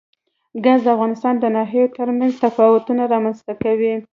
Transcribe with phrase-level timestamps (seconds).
[0.63, 3.93] ګاز د افغانستان د ناحیو ترمنځ تفاوتونه رامنځ ته کوي.